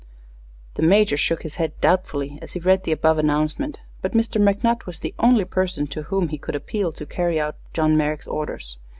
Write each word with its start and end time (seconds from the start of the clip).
The 0.77 0.81
Major 0.81 1.15
shook 1.15 1.43
his 1.43 1.57
head 1.57 1.79
doubtfully 1.79 2.39
as 2.41 2.53
he 2.53 2.59
read 2.59 2.85
the 2.85 2.91
above 2.91 3.19
announcement; 3.19 3.77
but 4.01 4.13
Mr. 4.13 4.41
McNutt 4.41 4.87
was 4.87 4.97
the 4.99 5.13
only 5.19 5.41
known 5.43 5.49
person 5.49 5.85
to 5.85 6.01
whom 6.01 6.29
he 6.29 6.39
could 6.39 6.55
appeal 6.55 6.91
to 6.93 7.05
carry 7.05 7.39
out 7.39 7.57
John 7.71 7.95
Merrick's 7.95 8.25
orders. 8.25 8.79